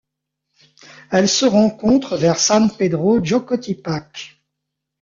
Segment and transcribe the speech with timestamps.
[1.11, 4.39] Elle se rencontre vers San Pedro Jocotipac.